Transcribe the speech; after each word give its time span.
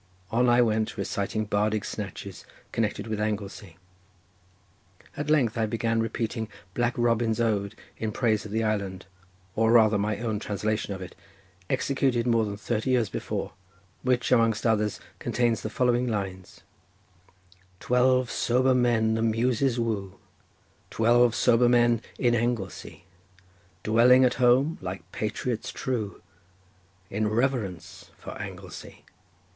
On 0.31 0.49
I 0.49 0.63
went 0.63 0.97
reciting 0.97 1.45
bardic 1.45 1.85
snatches 1.85 2.43
connected 2.71 3.05
with 3.05 3.19
Anglesey. 3.19 3.77
At 5.15 5.29
length 5.29 5.59
I 5.59 5.67
began 5.67 5.99
repeating 6.01 6.49
Black 6.73 6.95
Robin's 6.97 7.39
ode 7.39 7.75
in 7.97 8.11
praise 8.11 8.43
of 8.43 8.49
the 8.51 8.63
island, 8.63 9.05
or 9.55 9.71
rather 9.71 9.99
my 9.99 10.17
own 10.17 10.39
translation 10.39 10.95
of 10.95 11.03
it, 11.03 11.15
executed 11.69 12.25
more 12.25 12.45
than 12.45 12.57
thirty 12.57 12.89
years 12.89 13.09
before, 13.09 13.53
which 14.01 14.31
amongst 14.31 14.65
others, 14.65 14.99
contains 15.19 15.61
the 15.61 15.69
following 15.69 16.07
lines:— 16.07 16.61
"Twelve 17.79 18.31
sober 18.31 18.73
men 18.73 19.13
the 19.13 19.21
muses 19.21 19.79
woo, 19.79 20.17
Twelve 20.89 21.35
sober 21.35 21.69
men 21.69 22.01
in 22.17 22.33
Anglesey, 22.33 23.05
Dwelling 23.83 24.25
at 24.25 24.33
home, 24.41 24.79
like 24.81 25.11
patriots 25.11 25.71
true, 25.71 26.23
In 27.11 27.27
reverence 27.27 28.09
for 28.17 28.31
Anglesey." 28.41 29.05